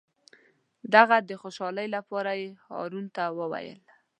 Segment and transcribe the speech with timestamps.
[0.91, 3.79] د هغه د خوشحالۍ لپاره یې هارون ته وویل.